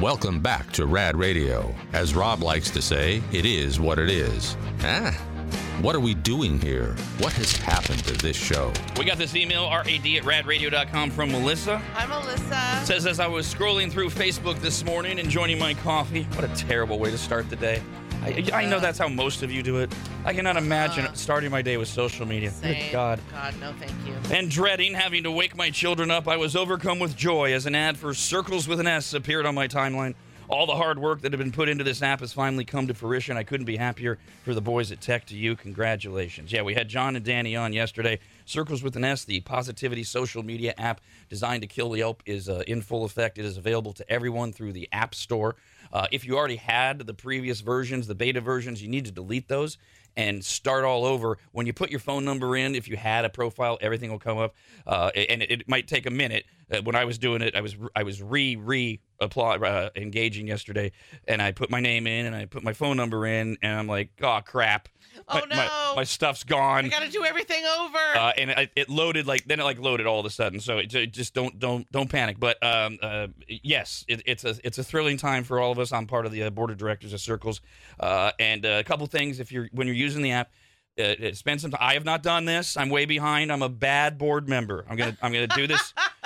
[0.00, 1.74] Welcome back to Rad Radio.
[1.92, 4.56] As Rob likes to say, it is what it is.
[4.80, 5.12] Ah,
[5.82, 6.96] what are we doing here?
[7.18, 8.72] What has happened to this show?
[8.98, 11.76] We got this email, rad at radradio.com from Melissa.
[11.92, 12.86] Hi, Melissa.
[12.86, 16.56] Says as I was scrolling through Facebook this morning and joining my coffee, what a
[16.56, 17.82] terrible way to start the day.
[18.22, 19.92] I, I know that's how most of you do it.
[20.24, 22.50] I cannot imagine Uh, starting my day with social media.
[22.50, 22.92] Good Same.
[22.92, 23.20] God.
[23.30, 24.14] God, no, thank you.
[24.36, 27.74] And dreading having to wake my children up, I was overcome with joy as an
[27.74, 30.14] ad for Circles with an S appeared on my timeline.
[30.48, 32.94] All the hard work that had been put into this app has finally come to
[32.94, 33.36] fruition.
[33.36, 35.54] I couldn't be happier for the boys at Tech to you.
[35.54, 36.50] Congratulations.
[36.50, 38.18] Yeah, we had John and Danny on yesterday.
[38.46, 42.48] Circles with an S, the positivity social media app designed to kill the Yelp, is
[42.48, 43.38] uh, in full effect.
[43.38, 45.54] It is available to everyone through the App Store.
[45.92, 49.48] Uh, if you already had the previous versions, the beta versions, you need to delete
[49.48, 49.78] those
[50.16, 51.38] and start all over.
[51.52, 54.38] When you put your phone number in, if you had a profile, everything will come
[54.38, 54.54] up,
[54.86, 56.44] uh, and it, it might take a minute.
[56.70, 60.46] Uh, when I was doing it, I was I was re re apply uh, engaging
[60.46, 60.92] yesterday,
[61.28, 63.86] and I put my name in and I put my phone number in, and I'm
[63.86, 64.88] like, oh crap,
[65.28, 65.92] Oh, my, my, no.
[65.96, 66.84] my stuff's gone.
[66.84, 67.98] I got to do everything over.
[67.98, 70.60] Uh, and it, it loaded like then it like loaded all of a sudden.
[70.60, 72.38] So it, ju- just don't don't don't panic.
[72.38, 75.92] But um, uh, yes, it, it's a it's a thrilling time for all of us.
[75.92, 77.60] I'm part of the uh, board of directors of Circles,
[77.98, 79.40] uh, and uh, a couple things.
[79.40, 80.52] If you're when you're using the app,
[80.98, 81.80] uh, spend some time.
[81.82, 82.76] I have not done this.
[82.76, 83.50] I'm way behind.
[83.52, 84.86] I'm a bad board member.
[84.88, 85.92] I'm gonna I'm gonna do this.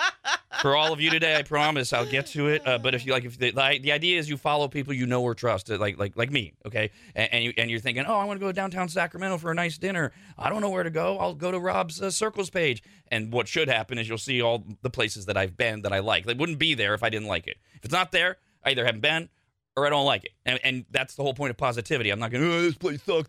[0.65, 2.67] For all of you today, I promise I'll get to it.
[2.67, 5.05] Uh, but if you like, if the, the the idea is you follow people you
[5.05, 6.91] know or trust, uh, like like like me, okay?
[7.15, 9.51] And, and you and you're thinking, oh, I want to go to downtown Sacramento for
[9.51, 10.13] a nice dinner.
[10.39, 11.19] I don't know where to go.
[11.19, 12.83] I'll go to Rob's uh, Circles page.
[13.09, 15.99] And what should happen is you'll see all the places that I've been that I
[15.99, 16.25] like.
[16.25, 17.59] They wouldn't be there if I didn't like it.
[17.75, 19.29] If it's not there, I either haven't been
[19.77, 20.33] or I don't like it.
[20.47, 22.09] And, and that's the whole point of positivity.
[22.09, 23.29] I'm not going, oh, this place sucks.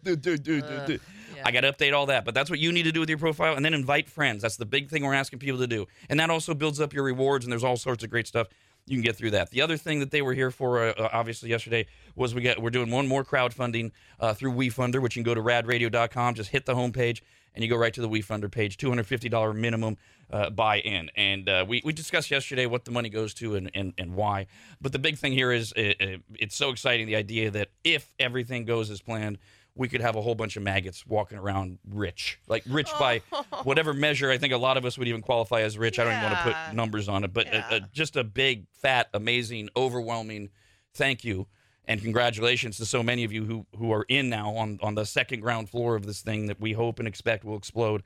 [1.52, 1.62] Duh, duh, duh, duh, Ugh, duh." yeah.
[1.62, 2.26] I got to update all that.
[2.26, 3.56] But that's what you need to do with your profile.
[3.56, 4.42] And then invite friends.
[4.42, 5.88] That's the big thing we're asking people to do.
[6.10, 7.46] And that also builds up your rewards.
[7.46, 8.48] And there's all sorts of great stuff
[8.88, 9.52] you can get through that.
[9.52, 12.62] The other thing that they were here for, uh, uh, obviously yesterday, was we get
[12.62, 16.52] we're doing one more crowdfunding uh, through WeFunder, which you can go to radradio.com, just
[16.52, 17.22] hit the homepage,
[17.56, 18.78] and you go right to the WeFunder page.
[18.78, 19.98] Two hundred fifty dollar minimum
[20.32, 23.72] uh, buy in, and uh, we we discussed yesterday what the money goes to and
[23.74, 24.46] and, and why.
[24.82, 28.14] But the big thing here is it, it- it's so exciting the idea that if
[28.20, 29.40] everything goes as planned.
[29.78, 33.22] We could have a whole bunch of maggots walking around rich, like rich by
[33.64, 34.32] whatever measure.
[34.32, 36.00] I think a lot of us would even qualify as rich.
[36.00, 37.80] I don't even want to put numbers on it, but uh, uh, Yeah.
[37.92, 40.50] just a big, fat, amazing, overwhelming
[40.94, 41.48] thank you
[41.88, 45.06] and congratulations to so many of you who who are in now on on the
[45.06, 48.02] second ground floor of this thing that we hope and expect will explode.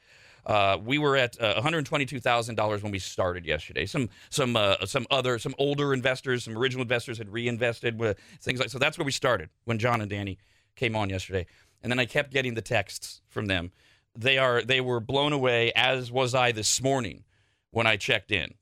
[0.45, 3.85] Uh, we were at uh, $122,000 when we started yesterday.
[3.85, 8.59] Some some uh, some other some older investors, some original investors had reinvested with things
[8.59, 8.79] like so.
[8.79, 10.39] That's where we started when John and Danny
[10.79, 11.45] came on yesterday,
[11.83, 13.71] and then I kept getting the texts from them.
[14.17, 17.23] They are they were blown away, as was I this morning
[17.71, 18.53] when I checked in.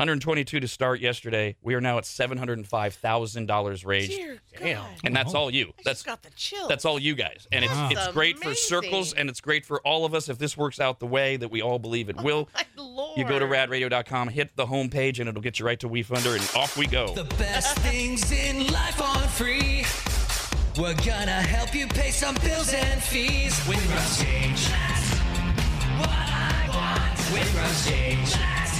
[0.00, 1.56] 122 to start yesterday.
[1.60, 4.10] We are now at $705,000 raised.
[4.10, 4.76] Dear Damn.
[4.78, 4.88] God.
[5.04, 5.42] And that's uh-huh.
[5.42, 5.66] all you.
[5.66, 6.68] I That's just got the chill.
[6.68, 7.46] that's all you guys.
[7.52, 10.38] And it's That's it's great for circles and it's great for all of us if
[10.38, 12.48] this works out the way that we all believe it will.
[12.54, 13.18] My Lord.
[13.18, 16.56] You go to radradio.com, hit the homepage, and it'll get you right to WeFunder, and
[16.56, 17.14] off we go.
[17.14, 19.84] The best things in life are free.
[20.78, 23.60] We're gonna help you pay some bills and fees.
[23.68, 24.68] Win Rob's change.
[24.68, 25.10] That's
[25.98, 27.18] what I want.
[27.34, 28.32] Win Rob's change.
[28.32, 28.78] That's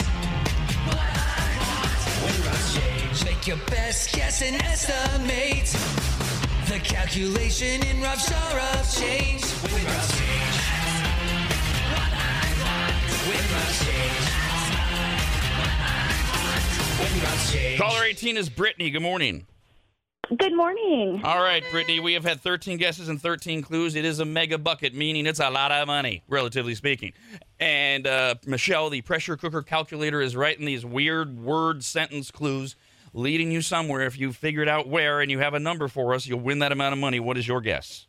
[0.86, 1.98] what I want.
[2.24, 3.24] Win Rob's change.
[3.24, 5.66] Make your best guess and estimate.
[6.68, 9.42] The calculation in roughshare of change.
[9.64, 10.56] Win Rob's change.
[10.70, 13.02] That's what I want.
[13.26, 14.26] Win Rob's change.
[14.30, 14.70] That's
[15.58, 16.06] what I
[16.38, 17.12] want.
[17.12, 17.80] Win Rob's change.
[17.80, 18.90] Caller 18 is Brittany.
[18.90, 19.46] Good morning.
[20.38, 21.20] Good morning.
[21.24, 23.96] All right, Brittany, we have had 13 guesses and 13 clues.
[23.96, 27.14] It is a mega bucket, meaning it's a lot of money, relatively speaking.
[27.58, 32.76] And uh, Michelle, the pressure cooker calculator, is writing these weird word sentence clues,
[33.12, 34.02] leading you somewhere.
[34.02, 36.70] If you figured out where and you have a number for us, you'll win that
[36.70, 37.18] amount of money.
[37.18, 38.06] What is your guess?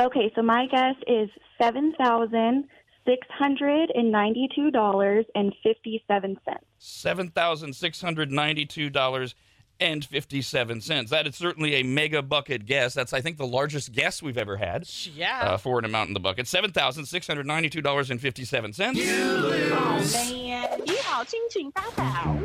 [0.00, 1.28] Okay, so my guess is
[1.60, 2.64] seven thousand
[3.06, 6.64] six hundred and ninety-two dollars and fifty-seven cents.
[6.78, 9.34] seven thousand six hundred ninety-two dollars
[9.80, 11.10] and 57 cents.
[11.10, 12.94] That is certainly a mega bucket guess.
[12.94, 14.88] That's, I think, the largest guess we've ever had.
[15.14, 15.40] Yeah.
[15.40, 16.46] Uh, for an amount in the bucket.
[16.46, 18.94] $7,692.57.
[18.94, 20.14] You lose.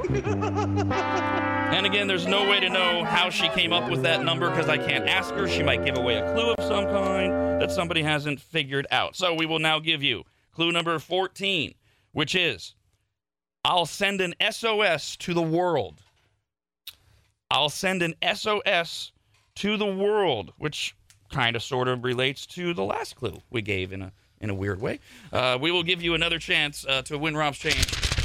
[1.73, 4.69] and again, there's no way to know how she came up with that number because
[4.69, 5.47] I can't ask her.
[5.47, 9.15] She might give away a clue of some kind that somebody hasn't figured out.
[9.15, 11.73] So we will now give you clue number 14,
[12.11, 12.75] which is
[13.65, 16.01] I'll send an SOS to the world.
[17.53, 19.11] I'll send an SOS
[19.55, 20.95] to the world, which
[21.31, 24.11] kind of sort of relates to the last clue we gave in a
[24.41, 24.99] in a weird way.
[25.31, 27.77] Uh, we will give you another chance uh, to win Rob's change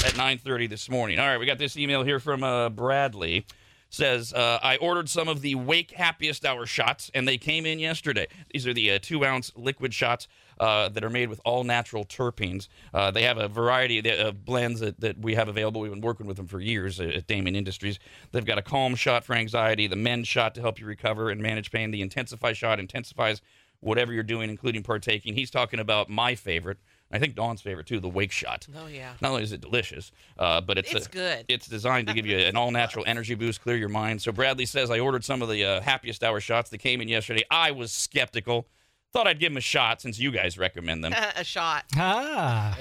[0.03, 1.19] at 9:30 this morning.
[1.19, 3.45] All right, we got this email here from uh, Bradley.
[3.91, 7.79] says, uh, I ordered some of the Wake Happiest Hour shots, and they came in
[7.79, 8.29] yesterday.
[8.51, 10.27] These are the uh, two ounce liquid shots
[10.61, 12.69] uh, that are made with all natural terpenes.
[12.93, 15.81] Uh, they have a variety of blends that, that we have available.
[15.81, 17.99] We've been working with them for years at Damon Industries.
[18.33, 21.41] They've got a calm shot for anxiety, the men's shot to help you recover and
[21.41, 23.41] manage pain, the intensify shot intensifies
[23.81, 25.35] whatever you're doing, including partaking.
[25.35, 26.79] He's talking about my favorite.
[27.11, 28.67] I think Dawn's favorite too, the Wake Shot.
[28.77, 29.15] Oh yeah.
[29.23, 31.45] Not only is it delicious, uh, but it's It's a- good.
[31.49, 34.21] It's designed to give you an all-natural energy boost, clear your mind.
[34.21, 37.09] So Bradley says I ordered some of the uh, happiest hour shots that came in
[37.09, 37.45] yesterday.
[37.51, 38.67] I was skeptical,
[39.13, 41.15] thought I'd give them a shot since you guys recommend them.
[41.37, 41.85] a shot.
[41.97, 42.79] Ah.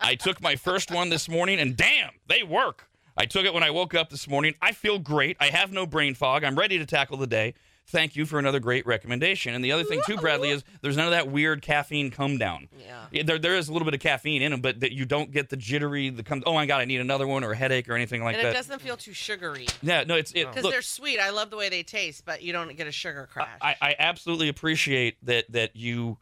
[0.00, 2.88] I took my first one this morning, and damn, they work.
[3.16, 4.54] I took it when I woke up this morning.
[4.60, 5.36] I feel great.
[5.40, 6.44] I have no brain fog.
[6.44, 7.54] I'm ready to tackle the day.
[7.86, 9.54] Thank you for another great recommendation.
[9.54, 12.68] And the other thing too, Bradley, is there's none of that weird caffeine come down.
[13.12, 13.22] Yeah.
[13.24, 15.50] There, there is a little bit of caffeine in them, but that you don't get
[15.50, 16.42] the jittery that comes.
[16.46, 18.40] Oh my god, I need another one or a headache or anything like that.
[18.46, 19.66] and it doesn't feel too sugary.
[19.82, 20.48] Yeah, no, it's it.
[20.48, 21.20] Because they're sweet.
[21.20, 23.48] I love the way they taste, but you don't get a sugar crash.
[23.60, 26.18] I, I absolutely appreciate that that you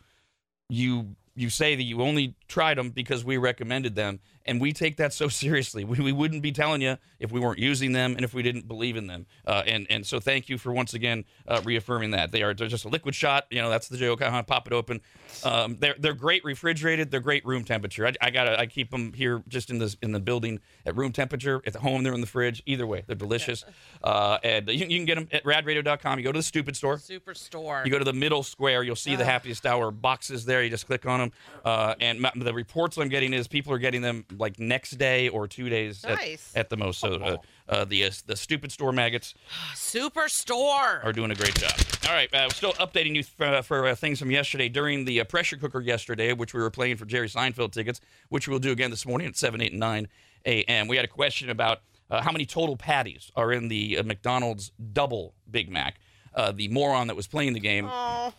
[0.69, 4.97] you you say that you only tried them because we recommended them, and we take
[4.97, 5.85] that so seriously.
[5.85, 8.67] We, we wouldn't be telling you if we weren't using them and if we didn't
[8.69, 9.27] believe in them.
[9.47, 12.69] Uh, and and so thank you for once again uh, reaffirming that they are they're
[12.69, 13.47] just a liquid shot.
[13.51, 14.23] You know that's the joke.
[14.23, 15.01] Uh, pop it open.
[15.45, 17.11] Um, they're they're great refrigerated.
[17.11, 18.07] They're great room temperature.
[18.07, 21.13] I, I gotta I keep them here just in the in the building at room
[21.13, 21.63] temperature.
[21.67, 22.63] At home they're in the fridge.
[22.67, 23.65] Either way, they're delicious.
[24.03, 26.19] Uh, and you, you can get them at radradio.com.
[26.19, 26.97] You go to the stupid store.
[26.97, 27.85] Superstore.
[27.85, 30.63] You go to the middle square, you'll see the happiest hour boxes there.
[30.63, 31.33] You just click on them,
[31.65, 35.29] uh, and ma- the reports I'm getting is people are getting them like next day
[35.29, 36.53] or two days at- Nice.
[36.55, 37.01] at, the most.
[37.01, 37.37] So uh,
[37.69, 39.35] uh, the uh, the stupid store maggots
[39.75, 41.05] Superstore.
[41.05, 41.73] are doing a great job.
[42.09, 45.25] All right, uh, still updating you for, for uh, things from yesterday during the uh,
[45.25, 48.91] pressure cooker yesterday, which we were playing for Jerry Seinfeld tickets, which we'll do again
[48.91, 50.09] this morning at seven, eight, and nine
[50.47, 50.89] a.m.
[50.89, 51.81] We had a question about
[52.11, 56.01] uh, how many total patties are in the uh, McDonald's double Big Mac.
[56.35, 57.89] Uh, the moron that was playing the game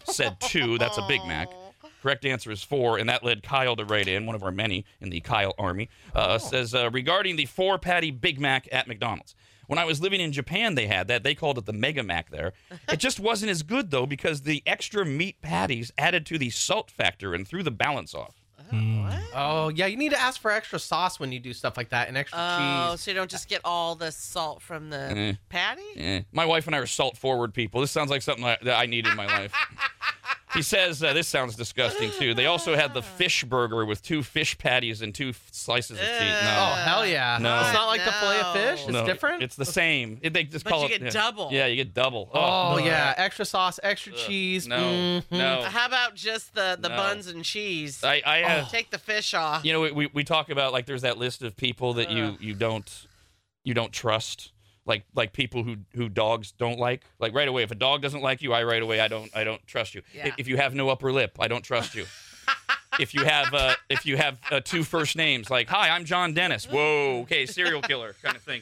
[0.05, 0.77] said two.
[0.77, 1.47] That's a Big Mac.
[2.03, 4.83] Correct answer is four, and that led Kyle to write in, one of our many
[4.99, 5.87] in the Kyle Army.
[6.13, 9.35] Uh, Says uh, regarding the four patty Big Mac at McDonald's.
[9.67, 11.23] When I was living in Japan, they had that.
[11.23, 12.51] They called it the Mega Mac there.
[12.91, 16.91] It just wasn't as good though because the extra meat patties added to the salt
[16.91, 18.35] factor and threw the balance off.
[19.35, 22.07] Oh yeah, you need to ask for extra sauce when you do stuff like that
[22.09, 22.45] and extra cheese.
[22.59, 23.01] Oh, cheese.
[23.01, 25.33] so you don't just get all the salt from the Eh.
[25.47, 25.81] patty?
[25.95, 26.21] Eh.
[26.33, 27.79] My wife and I are salt forward people.
[27.81, 29.53] This sounds like something that I need in my life.
[30.53, 32.33] He says uh, this sounds disgusting too.
[32.33, 36.05] They also had the fish burger with two fish patties and two f- slices of
[36.05, 36.09] cheese.
[36.19, 37.37] Oh hell yeah!
[37.41, 37.59] No.
[37.61, 38.83] It's not like the fillet of fish.
[38.83, 39.43] It's no, different.
[39.43, 40.19] It's the same.
[40.21, 41.21] It- they just call But call you it get yeah.
[41.21, 41.49] double.
[41.51, 42.29] Yeah, you get double.
[42.33, 42.85] oh no.
[42.85, 44.67] yeah, extra sauce, extra cheese.
[44.67, 45.23] No, Mhm.
[45.31, 45.61] no.
[45.63, 46.95] How about just the, the No.
[46.95, 48.03] buns and cheese?
[48.03, 49.65] I, I uh, Take the fish off.
[49.65, 52.53] you know, we, we talk about like there's that list of people that you you
[52.53, 53.07] don't
[53.65, 54.51] you don't trust.
[54.85, 57.03] Like like people who who dogs don't like.
[57.19, 59.43] Like right away, if a dog doesn't like you, I right away I don't I
[59.43, 60.01] don't trust you.
[60.13, 60.33] Yeah.
[60.37, 62.05] If you have no upper lip, I don't trust you.
[62.99, 66.33] if you have uh, if you have uh, two first names, like hi, I'm John
[66.33, 66.65] Dennis.
[66.65, 68.61] Whoa, okay, serial killer kind of thing.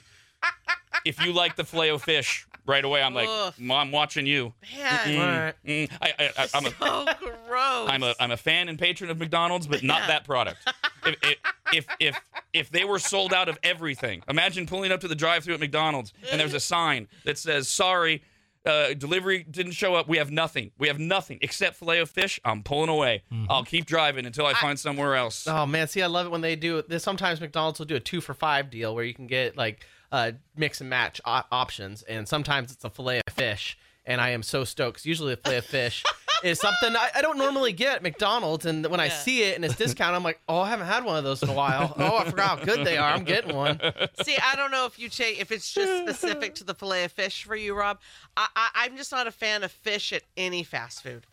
[1.05, 3.53] If you like the filet fish, right away I'm like, Ugh.
[3.59, 4.53] "Mm, I'm watching you.
[4.75, 5.97] Man, Mm, mm.
[6.01, 7.05] I, I, I, I'm a so
[7.47, 7.89] gross.
[7.89, 10.57] I'm a I'm a fan and patron of McDonald's, but not that product.
[11.05, 11.37] If, if
[11.73, 12.21] if if
[12.53, 16.13] if they were sold out of everything, imagine pulling up to the drive-through at McDonald's
[16.31, 18.23] and there's a sign that says "Sorry,
[18.65, 20.07] uh, delivery didn't show up.
[20.07, 20.71] We have nothing.
[20.77, 22.39] We have nothing except filet of fish.
[22.45, 23.23] I'm pulling away.
[23.49, 26.41] I'll keep driving until I find somewhere else." Oh man, see, I love it when
[26.41, 26.81] they do.
[26.87, 29.85] This sometimes McDonald's will do a two for five deal where you can get like
[30.11, 33.77] uh, mix and match o- options, and sometimes it's a fillet of fish.
[34.05, 35.05] And I am so stoked.
[35.05, 36.03] usually, a fillet of fish
[36.43, 39.63] is something I, I don't normally get at McDonald's, and when I see it and
[39.63, 41.95] it's discount, I'm like, oh, I haven't had one of those in a while.
[42.01, 43.11] Oh, I forgot how good they are.
[43.13, 43.79] I'm getting one.
[44.23, 47.43] See, I don't know if you if it's just specific to the fillet of fish
[47.43, 47.99] for you, Rob.
[48.35, 51.27] I, I I'm just not a fan of fish at any fast food.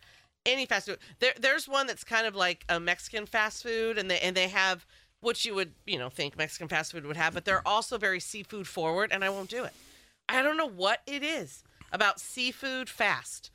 [0.45, 0.99] Any fast food.
[1.19, 4.47] There there's one that's kind of like a Mexican fast food, and they and they
[4.47, 4.85] have
[5.21, 8.19] what you would you know think Mexican fast food would have, but they're also very
[8.19, 9.73] seafood forward, and I won't do it.
[10.27, 13.49] I don't know what it is about seafood fast.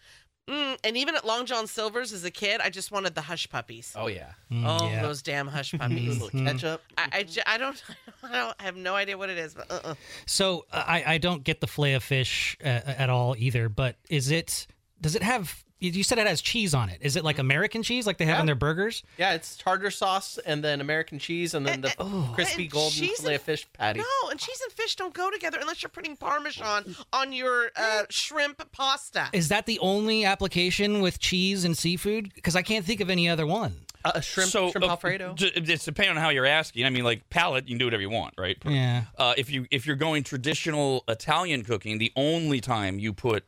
[0.46, 3.48] Mm, and even at Long John Silver's as a kid, I just wanted the hush
[3.48, 3.94] puppies.
[3.96, 5.00] Oh yeah, Oh, yeah.
[5.00, 6.20] those damn hush puppies.
[6.20, 6.82] little ketchup.
[6.98, 7.82] I, I, don't
[8.22, 9.94] I don't I have no idea what it is, but uh-uh.
[10.26, 13.70] So I, I don't get the fillet of fish uh, at all either.
[13.70, 14.66] But is it?
[15.00, 15.63] Does it have?
[15.80, 16.98] You said it has cheese on it.
[17.02, 18.40] Is it like American cheese, like they have Yeah.
[18.40, 19.02] in their burgers?
[19.18, 21.90] Yeah, it's tartar sauce and then American cheese and then the
[22.34, 23.98] crispy And golden fillet of fish patty.
[24.00, 28.04] No, and cheese and fish don't go together unless you're putting parmesan on your uh,
[28.08, 29.28] shrimp pasta.
[29.34, 32.32] Is that the only application with cheese and seafood?
[32.34, 33.74] Because I can't think of any other one.
[34.06, 35.34] A, a shrimp, so shrimp uh, Alfredo.
[35.34, 36.86] j- It's depending on how you're asking.
[36.86, 38.56] I mean, like palate, you can do whatever you want, right?
[38.64, 39.04] Yeah.
[39.18, 43.44] Uh, if you if you're going traditional Italian cooking, the only time you put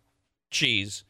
[0.51, 1.05] cheese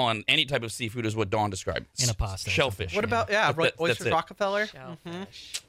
[0.00, 1.86] on any type of seafood is what Dawn described.
[2.02, 2.94] In a pasta shellfish.
[2.94, 4.12] What about yeah, That- Ro- that- that's oysters it.
[4.12, 4.66] Rockefeller?
[4.66, 5.62] Shellfish.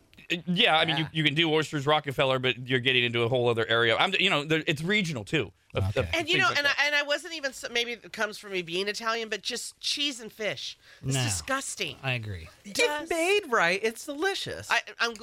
[0.46, 1.02] Yeah, I mean, Yeah.
[1.04, 3.98] you, you can do oysters Rockefeller, but you're getting into a whole other area.
[3.98, 5.52] I'm, you know, there- it's regional too.
[5.76, 6.10] Of- of Okay.
[6.14, 6.76] And you know, like and that.
[6.80, 10.20] I, and I wasn't even maybe it comes from me being Italian, but just cheese
[10.20, 10.78] and fish.
[11.06, 11.24] It's No.
[11.24, 11.98] disgusting.
[12.04, 12.50] I agree.
[12.66, 13.04] Yes.
[13.04, 14.70] If made right, it's delicious.
[14.70, 15.14] I, I'm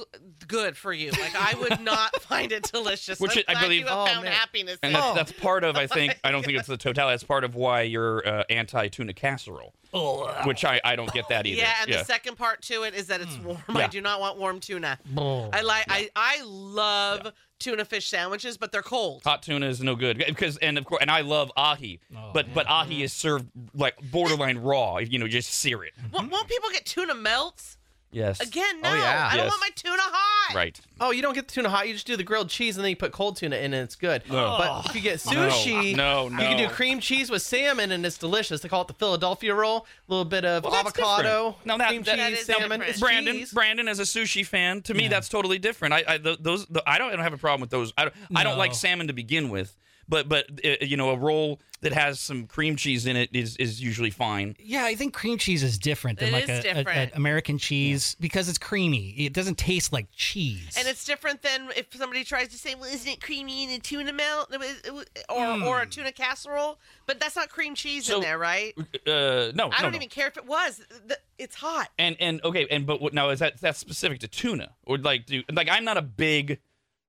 [0.47, 1.11] good for you.
[1.11, 3.19] Like I would not find it delicious.
[3.19, 4.31] Which I'm I believe- you have Oh, found man.
[4.33, 4.77] happiness.
[4.83, 7.13] And in that's, that's part of, I think, I don't think it's the totality.
[7.13, 11.27] That's part of why you're uh, anti tuna casserole, Oh, which I, I don't get
[11.29, 11.61] that either.
[11.61, 13.57] yeah, and the second part to it is that it's warm.
[13.69, 14.99] I do not want warm tuna.
[15.17, 15.49] oh.
[15.51, 19.23] I like I I love tuna fish sandwiches, but they're cold.
[19.23, 22.53] Hot tuna is no good because, and of course, and I love ahi, Oh, but
[22.53, 24.97] but ahi is served like borderline raw.
[24.97, 25.93] You know, just sear it.
[26.11, 27.77] Won't, won't people get tuna melts?
[28.11, 28.39] Yes.
[28.39, 28.89] Again, oh, no.
[28.89, 29.29] Oh, yeah.
[29.31, 29.51] I don't Yes.
[29.51, 30.55] want my tuna hot.
[30.55, 30.79] Right.
[30.99, 31.87] oh, you don't get the tuna hot.
[31.87, 33.95] You just do the grilled cheese and then you put cold tuna in and it's
[33.95, 34.23] good.
[34.27, 34.55] No.
[34.57, 36.69] But if you get sushi, No, no, you can do no.
[36.69, 38.61] cream cheese with salmon and it's delicious.
[38.61, 39.85] They call it the Philadelphia roll.
[40.07, 41.65] A little bit of Well, that's avocado, different.
[41.67, 42.69] No, that- cream that- cheese, That is salmon.
[42.79, 42.89] different.
[42.89, 43.51] It's Brandon, cheese.
[43.53, 45.09] Brandon, as a sushi fan, to me Yeah.
[45.09, 45.93] that's totally different.
[45.93, 47.93] I, I th- those, the, I don't, I don't have a problem with those.
[47.95, 48.75] I don't, I don't like No.
[48.75, 49.77] salmon to begin with,
[50.09, 53.55] but but uh, you know, a roll that has some cream cheese in it is
[53.57, 54.55] is usually fine.
[54.59, 57.11] Yeah, I think cream cheese is different than It like is a, a- different.
[57.13, 59.11] a American cheese because it's creamy.
[59.11, 60.75] It doesn't taste like cheese.
[60.77, 63.79] And it's different than if somebody tries to say, "Well, isn't it creamy in a
[63.79, 68.17] tuna melt It was- or or a tuna casserole?" But that's not cream cheese So-
[68.17, 68.73] in there, right?
[68.77, 69.95] Uh, no, I no, don't no.
[69.97, 70.81] even care if it was.
[71.07, 71.89] The- It's hot.
[71.97, 75.25] And and okay, and but what, now is that that's specific to tuna or like
[75.25, 76.59] do like I'm not a big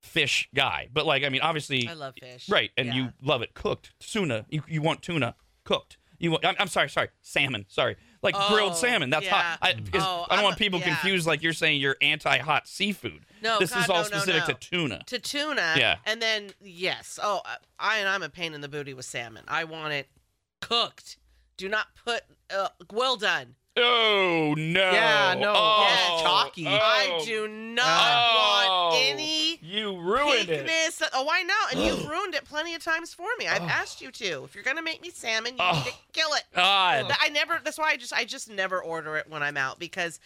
[0.03, 2.49] fish guy, but like I mean obviously I love fish.
[2.49, 2.95] right, and Yeah.
[2.95, 4.47] you love it cooked tuna.
[4.49, 5.97] You you want tuna cooked.
[6.19, 7.65] You want, I'm, I'm sorry, sorry, salmon.
[7.69, 9.09] Sorry, like grilled Oh, salmon.
[9.09, 9.41] That's yeah.
[9.41, 9.59] hot.
[9.63, 10.89] I, Oh, I don't I'm want people yeah.
[10.89, 11.27] confused.
[11.27, 13.25] Like you're saying, you're anti-hot seafood.
[13.43, 14.55] No, this God, is all no, no, specific no.
[14.55, 15.03] to tuna.
[15.07, 15.75] To tuna.
[15.79, 15.97] Yeah.
[16.05, 17.19] And then yes.
[17.23, 17.41] Oh,
[17.79, 19.45] I and I'm a pain in the booty with salmon.
[19.49, 20.09] I want it
[20.61, 21.17] cooked.
[21.57, 22.23] Do not put
[22.55, 23.55] uh, well done.
[23.77, 24.91] Oh no!
[24.91, 25.53] Yeah, no.
[25.57, 26.23] Oh, Yes.
[26.23, 26.67] Chalky.
[26.67, 26.71] Oh.
[26.71, 28.89] I do not Oh.
[28.89, 30.69] want any You ruined it.
[31.13, 33.47] Oh, I know, and you've ruined it plenty of times for me.
[33.47, 33.67] I've oh.
[33.67, 34.45] asked you to.
[34.45, 35.85] If you're gonna make me salmon, you need oh.
[35.87, 36.45] to kill it.
[36.55, 37.15] God.
[37.21, 37.61] I never.
[37.63, 40.19] That's why I just I just never order it when I'm out because.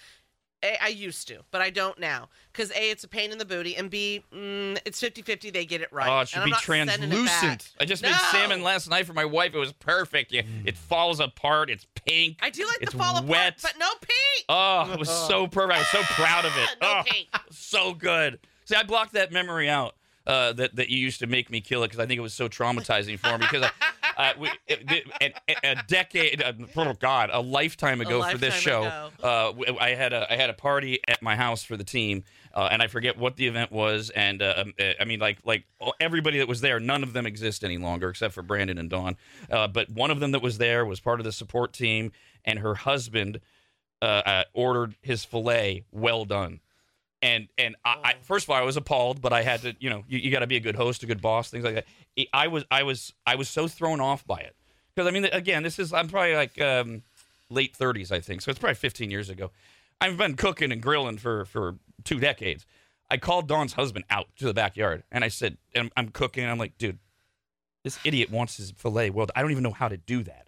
[0.65, 2.29] A, I used to, but I don't now.
[2.53, 5.51] Because A, it's a pain in the booty, and B, mm, it's 50 50.
[5.51, 6.09] They get it right.
[6.09, 7.11] Oh, it should I'm be not sending it back.
[7.11, 7.73] translucent.
[7.81, 9.55] I just made salmon last night for my wife.
[9.55, 10.33] It was perfect.
[10.33, 11.71] Yeah, It falls apart.
[11.71, 12.39] It's pink.
[12.43, 13.59] I do like it's the fall wet.
[13.59, 14.45] apart, but no pink.
[14.49, 15.75] Oh, it was so perfect.
[15.77, 16.69] I was so proud of it.
[16.83, 17.29] No oh, pink.
[17.51, 18.39] so good.
[18.65, 19.95] See, I blocked that memory out
[20.27, 22.35] uh, that that you used to make me kill it because I think it was
[22.35, 23.47] so traumatizing for me.
[23.51, 23.71] Because I,
[24.17, 26.43] uh, we, a, a decade,
[26.77, 30.51] oh God, a lifetime ago for this show, lifetime uh, I had a I had
[30.51, 32.25] a party at my house for the team.
[32.55, 35.39] Uh, and I forget what the event was, and uh, um, uh, I mean, like,
[35.45, 35.65] like
[35.99, 39.17] everybody that was there, none of them exist any longer except for Brandon and Dawn.
[39.51, 42.13] Uh, but one of them that was there was part of the support team,
[42.45, 43.41] and her husband
[44.01, 46.61] uh, uh, ordered his fillet well done.
[47.25, 49.89] And and I, I first of all I was appalled, but I had to you
[49.91, 51.87] know you, you got to be a good host, a good boss, things like that.
[52.19, 54.55] I- I was I was I was so thrown off by it
[54.95, 57.03] because I mean again this is I'm probably like um,
[57.49, 59.51] late 30s I think, so it's probably 15 years ago.
[60.01, 62.67] I've been cooking and grilling for for two decades.
[63.11, 66.43] I called Dawn's husband out to the backyard and I said, and I'm cooking.
[66.43, 66.99] And I'm like, dude,
[67.85, 69.29] this idiot wants his fillet well.
[69.35, 70.47] I don't even know how to do that.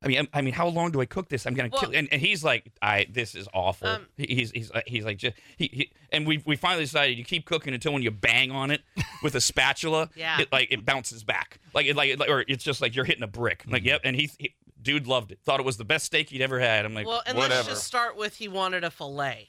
[0.00, 1.44] I mean, I, I mean, how long do I cook this?
[1.46, 1.90] I'm gonna Well- kill.
[1.94, 3.88] And, and he's like, I this is awful.
[3.88, 7.24] Um, he's he's uh, he's like, just, he, he and we we finally decided you
[7.24, 8.82] keep cooking until when you bang on it
[9.22, 10.40] with a spatula, Yeah.
[10.40, 13.04] it like it bounces back, like it like, it, like or it's just like you're
[13.04, 13.64] hitting a brick.
[13.68, 16.42] Like yep, and he, he dude loved it, thought it was the best steak he'd
[16.42, 16.84] ever had.
[16.84, 17.54] I'm like, Well, and whatever.
[17.56, 19.48] let's just start with he wanted a fillet.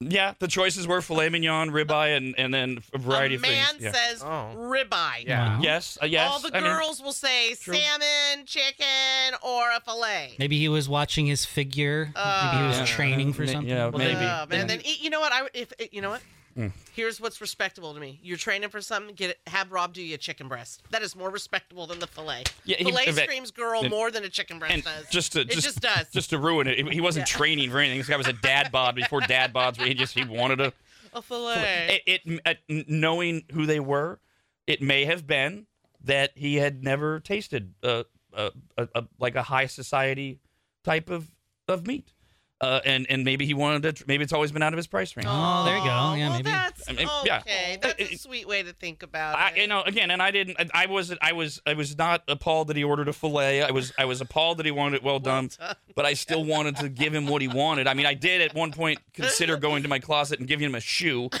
[0.00, 3.66] Yeah, the choices were filet mignon, ribeye, and and then a variety a of man
[3.66, 3.82] things.
[3.82, 3.92] Yeah.
[3.92, 4.50] says Oh.
[4.56, 5.24] ribeye.
[5.26, 5.58] Yeah.
[5.60, 6.30] Yes, uh, yes.
[6.30, 7.74] All the I mean, girls will say True.
[7.76, 10.34] salmon, chicken, or a fillet.
[10.38, 12.12] Maybe he was watching his figure.
[12.14, 13.68] Maybe he was Uh, training for something.
[13.68, 14.16] yeah, Well, maybe.
[14.24, 15.32] Uh, man, then eat- you know what?
[15.32, 16.20] I if you know what.
[16.56, 16.72] Mm.
[16.94, 18.18] Here's what's respectable to me.
[18.22, 19.14] You're training for something.
[19.14, 19.38] Get it.
[19.46, 20.82] Have Rob do you a chicken breast.
[20.90, 22.44] That is more respectable than the fillet.
[22.64, 25.08] Yeah, he- fillet in fact- screams girl and- more than a chicken breast and does.
[25.10, 26.10] just to it just, just does.
[26.10, 27.98] just to ruin it, he wasn't training for anything.
[27.98, 29.76] This guy was a dad bod before dad bods.
[29.76, 30.72] He just he wanted to.
[31.12, 32.00] a fillet.
[32.06, 32.54] It, it uh,
[32.88, 34.18] knowing who they were,
[34.66, 35.66] it may have been
[36.04, 40.40] that he had never tasted uh, a, a, a like a high society
[40.84, 41.30] type of
[41.68, 42.12] of meat.
[42.60, 44.04] Uh, and and maybe he wanted to.
[44.06, 45.26] Maybe it's always been out of his price range.
[45.28, 45.88] Oh, there you go.
[45.88, 46.50] Yeah, well, maybe.
[46.50, 47.38] that's I mean, yeah.
[47.40, 47.78] okay.
[47.82, 49.56] That's a sweet way to think about I, it.
[49.58, 50.56] you know, again, and I didn't.
[50.58, 53.62] I- I was, I was, I was not appalled that he ordered a fillet.
[53.62, 55.74] I was, I was appalled that he wanted it well done, done.
[55.94, 57.86] but I still wanted to give him what he wanted.
[57.86, 60.74] I mean, I did at one point consider going to my closet and giving him
[60.74, 61.30] a shoe.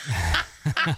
[0.64, 0.96] Here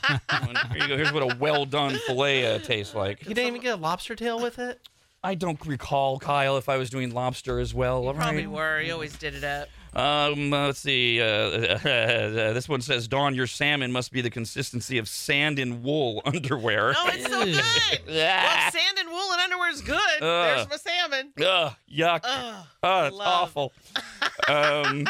[0.74, 0.96] you go.
[0.96, 3.22] Here's what a well done fillet uh, tastes like.
[3.26, 4.80] You didn't even get a lobster tail with it.
[5.22, 8.06] I don't recall, Kyle, if I was doing lobster as well.
[8.06, 8.50] All Probably right.
[8.50, 8.80] were.
[8.80, 9.68] You always did it up.
[9.98, 11.20] Um, uh, let's see.
[11.20, 11.50] Uh,
[11.82, 16.94] this one says, "Dawn, your salmon must be the consistency of sand and wool underwear."
[16.96, 17.54] Oh, it's so Ew.
[17.54, 18.00] good.
[18.06, 20.20] well, sand and wool and underwear is good.
[20.20, 21.32] There's my salmon.
[21.44, 22.20] Ugh, yuck.
[22.22, 22.66] Ugh.
[22.84, 23.72] Oh, it's awful.
[24.46, 25.04] Um,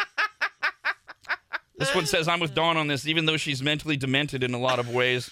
[1.77, 4.59] this one says, I'm with Dawn on this, even though she's mentally demented in a
[4.59, 5.31] lot of ways.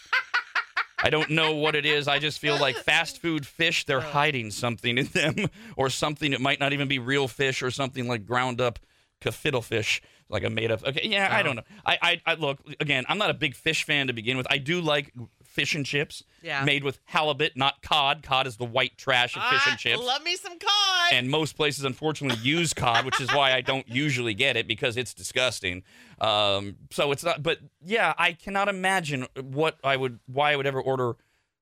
[1.03, 2.09] I don't know what it is.
[2.09, 6.41] I just feel like fast food fish, they're hiding something in them, or something that
[6.43, 8.79] might not even be real fish, or something like ground up
[9.25, 10.85] fiddle fish, like a made up.
[10.87, 11.63] Okay, yeah, I don't know.
[11.85, 13.05] I, I, I look again.
[13.09, 14.47] I'm not a big fish fan to begin with.
[14.51, 15.13] I do like
[15.45, 16.65] fish and chips, Yeah.
[16.65, 18.23] made with halibut, not cod.
[18.23, 21.13] Cod is the white trash of fish and chips love me some cod.
[21.13, 24.97] and most places unfortunately use cod which is why i don't usually get it because
[24.97, 25.83] it's disgusting
[26.21, 30.67] um, so it's not but yeah i cannot imagine what i would why i would
[30.67, 31.17] ever order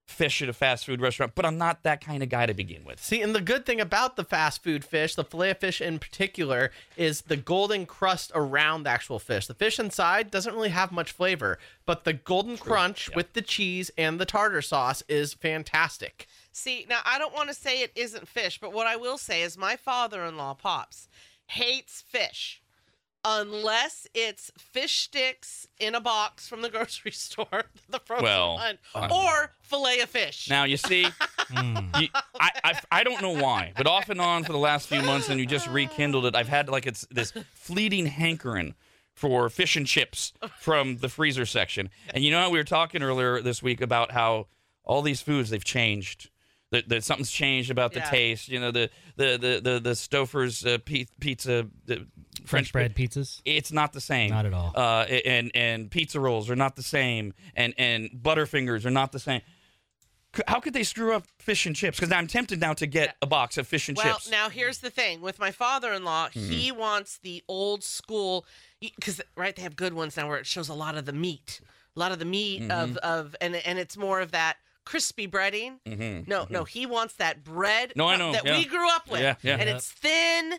[0.06, 2.84] fish at a fast food restaurant but i'm not that kind of guy to begin
[2.84, 5.98] with See, and the good thing about the fast food fish, the fillet fish in
[5.98, 9.46] particular, is the golden crust around the actual fish.
[9.46, 13.90] The fish inside doesn't really have much flavor, but the golden crunch with the cheese
[13.98, 16.26] and the tartar sauce is fantastic.
[16.50, 19.42] See, now I don't want to say it isn't fish, but what I will say
[19.42, 21.08] is my father-in-law Pops
[21.48, 22.62] hates fish
[23.24, 28.78] unless it's fish sticks in a box from the grocery store, the frozen Well, one,
[28.94, 30.48] um, or fillet of fish.
[30.50, 31.02] now you see
[31.50, 35.02] you, I, I i don't know why but off and on for the last few
[35.02, 38.74] months and you just rekindled it i've had like it's this fleeting hankering
[39.12, 43.02] for fish and chips from the freezer section and you know how we were talking
[43.02, 44.46] earlier this week about how
[44.84, 46.30] all these foods they've changed
[46.70, 48.10] that, that something's changed about the Yeah.
[48.10, 50.78] taste you know the the the the, the stouffer's uh,
[51.20, 52.06] pizza the
[52.44, 53.40] French bread pizzas.
[53.44, 54.30] it's not the same.
[54.30, 54.72] Not at all.
[54.74, 59.18] Uh, and and pizza rolls are not the same, and and Butterfingers are not the
[59.18, 59.40] same.
[60.48, 61.98] How could they screw up fish and chips?
[62.00, 64.28] Because I'm tempted now to get a box of fish and well, chips.
[64.30, 66.50] Well, now here's the thing with my father-in-law, Mm-hmm.
[66.50, 68.44] he wants the old school
[68.80, 71.60] because right they have good ones now where it shows a lot of the meat,
[71.96, 72.70] a lot of the meat Mm-hmm.
[72.72, 75.78] of of and and it's more of that crispy breading.
[75.86, 78.58] Mhm, No, no, he wants that bread No, I know, that yeah.
[78.58, 79.56] we grew up with, Yeah, yeah.
[79.58, 80.54] and it's thin.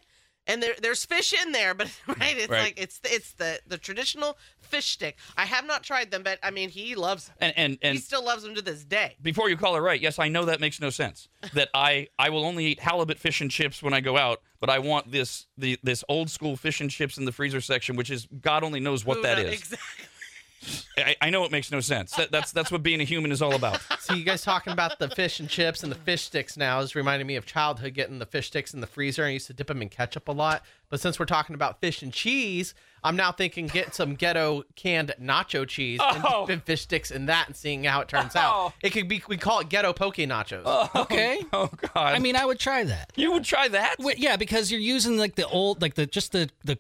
[0.48, 2.62] And there, there's fish in there, but right, it's Right.
[2.64, 5.18] like it's it's the the traditional fish stick.
[5.38, 7.32] I have not tried them, but I mean, he loves.
[7.42, 9.16] And and he still loves them to this day.
[9.22, 11.28] before you call it right, yes, I know that makes no sense.
[11.54, 14.70] That I I will only eat halibut fish and chips when I go out, but
[14.70, 18.10] I want this the this old school fish and chips in the freezer section, which
[18.12, 19.54] is God only knows what Who that kno- is.
[19.54, 20.06] Exactly.
[20.98, 22.12] I, I know it makes no sense.
[22.14, 23.80] That, that's that's what being a human is all about.
[24.00, 26.96] So you guys talking about the fish and chips and the fish sticks now is
[26.96, 29.26] reminding me of childhood getting the fish sticks in the freezer.
[29.26, 30.64] I used to dip them in ketchup a lot.
[30.90, 35.14] But since we're talking about fish and cheese, I'm now thinking get some ghetto canned
[35.22, 36.10] nacho cheese Oh.
[36.14, 36.46] and dip oh.
[36.48, 38.40] in fish sticks in that and seeing how it turns Oh.
[38.40, 38.74] out.
[38.82, 40.62] It could be we call it ghetto poke nachos.
[40.66, 41.42] Oh, okay.
[41.52, 42.16] Oh God!
[42.16, 43.12] I mean, I would try that.
[43.16, 43.96] you would try that?
[44.00, 46.78] Wait, yeah, because you're using like the old, like the just the the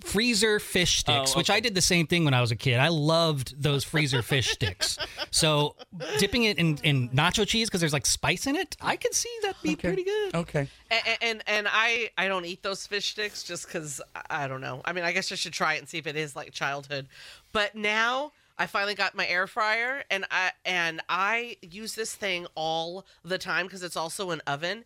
[0.00, 2.56] freezer fish oh, sticks, Oh, which I did the same thing when I was a
[2.56, 2.78] kid.
[2.78, 4.98] I loved those freezer fish sticks.
[5.30, 5.76] So
[6.18, 9.34] dipping it in, in nacho cheese because there's like spice in it, I could see
[9.42, 10.34] that be pretty good.
[10.34, 10.68] Okay.
[10.90, 14.82] And, and and I I don't eat those fish sticks just because I don't know.
[14.84, 17.06] I mean, I guess I should try it and see if it is like childhood.
[17.52, 22.46] But now I finally got my air fryer, and I and I use this thing
[22.54, 24.84] all the time because it's also an oven.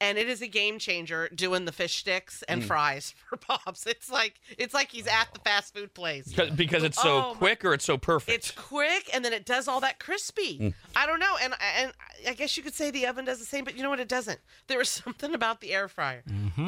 [0.00, 2.66] And it is a game changer doing the fish sticks and Mm.
[2.66, 3.86] fries for pops.
[3.86, 6.32] It's like it's like he's at the fast food place.
[6.54, 8.36] Because, it's so Oh, quick or it's so perfect.
[8.36, 10.74] It's quick, and then it does all that crispy.
[10.94, 11.92] I don't know, and and
[12.28, 14.00] I guess you could say the oven does the same, but you know what?
[14.00, 14.38] It doesn't.
[14.66, 16.22] There was something about the air fryer.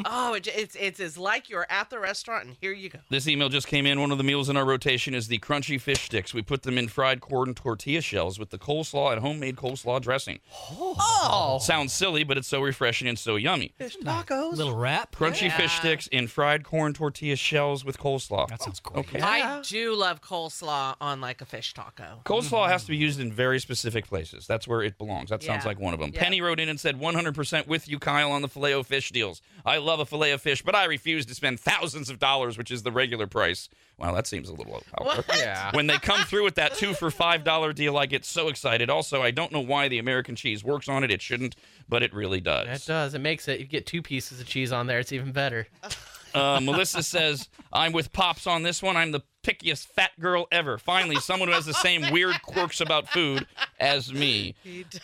[0.06, 2.98] Oh, it, it's it's it's like you're at the restaurant, and here you go.
[3.10, 4.00] This email just came in.
[4.00, 6.32] One of the meals in our rotation is the crunchy fish sticks.
[6.32, 10.38] We put them in fried corn tortilla shells with the coleslaw and homemade coleslaw dressing.
[10.70, 13.72] Oh, Sounds silly, but it's so refreshing and so yummy.
[13.76, 14.56] fish tacos.
[14.56, 15.14] Little wrap.
[15.14, 18.48] Crunchy fish sticks in fried corn tortilla shells with coleslaw.
[18.48, 19.06] That sounds great.
[19.06, 19.20] Okay.
[19.20, 22.20] I do love coleslaw on like a fish taco.
[22.24, 22.86] Coleslaw has mm-hmm.
[22.86, 24.46] to be used in very specific places.
[24.46, 25.30] That's where it belongs.
[25.30, 25.68] That sounds Yeah.
[25.68, 26.10] like one of them.
[26.12, 26.22] Yeah.
[26.22, 29.42] Penny wrote in and said, 100% with you, Kyle, on the filet o fish deals.
[29.64, 32.70] I love a filet of fish, but I refuse to spend thousands of dollars, which
[32.70, 33.68] is the regular price.
[33.98, 35.26] Wow, that seems a little out What?
[35.26, 35.38] there.
[35.38, 35.70] Yeah.
[35.74, 38.90] When they come through with that two for five dollar deal, I get so excited.
[38.90, 41.10] Also, I don't know why the American cheese works on it.
[41.10, 41.56] It shouldn't,
[41.88, 42.82] but it really does.
[42.82, 43.14] It does.
[43.14, 43.58] It makes it.
[43.58, 45.00] You get two pieces of cheese on there.
[45.00, 45.66] It's even better.
[46.34, 48.98] Uh, Melissa says, I'm with Pops on this one.
[48.98, 50.76] I'm the pickiest fat girl ever.
[50.76, 53.46] Finally, someone who has the same weird quirks about food
[53.80, 54.54] as me.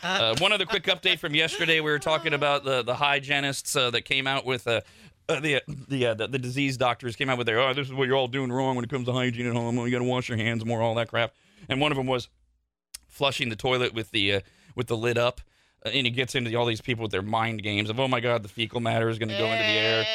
[0.02, 1.80] Uh, one other quick update from yesterday.
[1.80, 4.82] We were talking about the, the hygienists uh, that came out with uh,
[5.28, 7.94] uh, the the, uh, the the disease doctors came out with their oh this is
[7.94, 9.76] what you're all doing wrong when it comes to hygiene at home.
[9.78, 11.32] You got to wash your hands more, all that crap.
[11.68, 12.28] And one of them was
[13.08, 14.40] flushing the toilet with the uh,
[14.74, 15.40] with the lid up.
[15.84, 18.20] Uh, and he gets into all these people with their mind games of oh my
[18.20, 20.06] god the fecal matter is going to go into the air.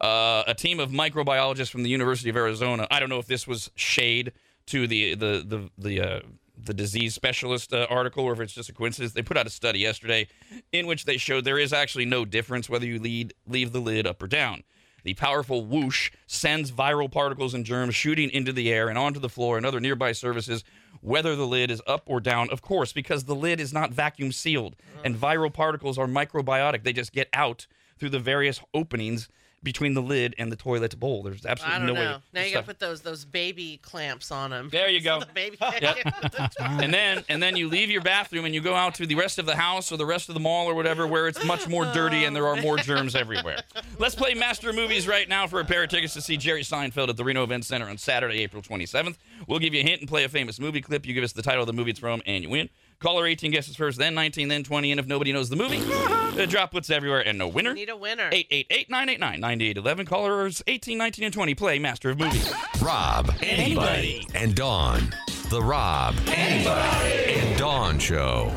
[0.00, 2.86] Uh, a team of microbiologists from the University of Arizona.
[2.90, 4.32] I don't know if this was shade
[4.66, 6.22] to the the the the.
[6.64, 9.50] The disease specialist uh, article, or if it's just a coincidence, they put out a
[9.50, 10.28] study yesterday
[10.72, 14.06] in which they showed there is actually no difference whether you lead, leave the lid
[14.06, 14.64] up or down.
[15.04, 19.28] The powerful whoosh sends viral particles and germs shooting into the air and onto the
[19.28, 20.64] floor and other nearby surfaces,
[21.00, 24.32] whether the lid is up or down, of course, because the lid is not vacuum
[24.32, 24.74] sealed.
[25.04, 26.82] And viral particles are microbiotic.
[26.82, 27.66] They just get out
[27.98, 29.28] through the various openings
[29.68, 31.22] between the lid and the toilet bowl.
[31.22, 32.06] There's I absolutely don't no way.
[32.06, 34.68] to- Now you got to put those those baby clamps on them.
[34.72, 35.20] There you go.
[35.20, 35.58] the baby.
[36.60, 39.38] and then and then you leave your bathroom and you go out to the rest
[39.38, 41.84] of the house or the rest of the mall or whatever where it's much more
[41.92, 43.58] dirty and there are more germs everywhere.
[43.98, 47.08] Let's play Master Movies right now for a pair of tickets to see Jerry Seinfeld
[47.08, 49.16] at the Reno Event Center on Saturday, April 27th.
[49.46, 51.06] We'll give you a hint and play a famous movie clip.
[51.06, 52.68] You give us the title of the movie it's from and you win.
[53.00, 56.46] Caller 18 guesses first, then 19, then 20, and if nobody knows the movie, uh,
[56.46, 57.72] drop what's everywhere and no winner.
[57.72, 58.28] Need a winner.
[58.30, 60.06] 888-989-9811.
[60.06, 62.52] Callers 18, 19, and 20 play Master of Movies.
[62.82, 64.26] Rob, Anybody.
[64.34, 65.14] and Dawn.
[65.50, 68.52] The Rob, anybody, and Dawn Show.